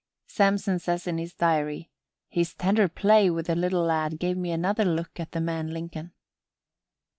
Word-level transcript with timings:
Samson 0.25 0.79
says 0.79 1.05
in 1.05 1.19
his 1.19 1.35
diary: 1.35 1.91
"His 2.27 2.55
tender 2.55 2.87
play 2.87 3.29
with 3.29 3.45
the 3.45 3.55
little 3.55 3.83
lad 3.83 4.17
gave 4.17 4.35
me 4.35 4.49
another 4.49 4.83
look 4.83 5.19
at 5.19 5.31
the 5.31 5.41
man 5.41 5.67
Lincoln." 5.71 6.11